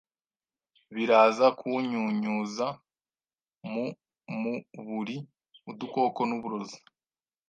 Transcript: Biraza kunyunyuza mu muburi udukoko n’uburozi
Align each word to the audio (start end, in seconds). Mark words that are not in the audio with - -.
Biraza 0.95 1.47
kunyunyuza 1.59 2.67
mu 3.71 3.85
muburi 4.41 5.17
udukoko 5.71 6.19
n’uburozi 6.29 6.77